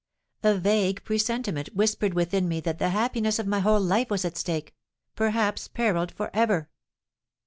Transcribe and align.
A 0.41 0.57
vague 0.57 1.03
presentiment 1.03 1.75
whispered 1.75 2.15
within 2.15 2.47
me 2.49 2.59
that 2.61 2.79
the 2.79 2.89
happiness 2.89 3.37
of 3.37 3.45
my 3.45 3.59
whole 3.59 3.79
life 3.79 4.09
was 4.09 4.25
at 4.25 4.35
stake, 4.35 4.73
perhaps 5.15 5.67
perilled 5.67 6.11
for 6.11 6.31
ever. 6.35 6.71